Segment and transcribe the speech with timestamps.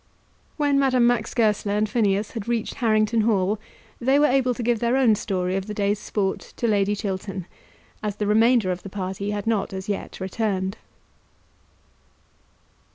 [0.57, 3.59] When Madame Max Goesler and Phineas had reached Harrington Hall
[3.99, 7.45] they were able to give their own story of the day's sport to Lady Chiltern,
[8.01, 10.79] as the remainder of the party had not as yet returned.